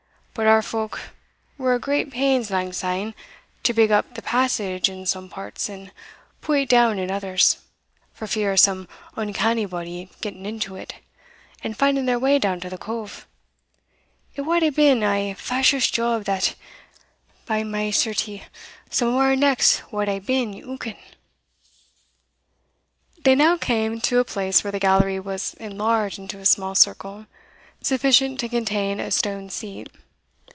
[0.33, 0.97] But our folk
[1.57, 3.13] were at great pains lang syne
[3.63, 5.91] to big up the passage in some parts, and
[6.39, 7.57] pu' it down in others,
[8.13, 8.87] for fear o' some
[9.17, 10.95] uncanny body getting into it,
[11.65, 13.27] and finding their way down to the cove:
[14.33, 16.55] it wad hae been a fashious job that
[17.45, 18.45] by my certie,
[18.89, 20.97] some o' our necks wad hae been ewking."
[23.21, 27.27] They now came to a place where the gallery was enlarged into a small circle,
[27.81, 29.89] sufficient to contain a stone seat.